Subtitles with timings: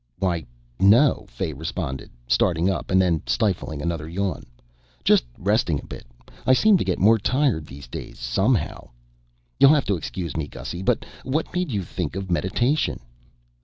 [0.17, 0.47] "Why,
[0.79, 4.47] no," Fay responded, starting up and then stifling another yawn.
[5.03, 6.07] "Just resting a bit.
[6.43, 8.89] I seem to get more tired these days, somehow.
[9.59, 10.81] You'll have to excuse me, Gussy.
[10.81, 12.99] But what made you think of meditation?"